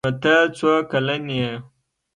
[0.05, 1.51] _نوته څو کلن يې؟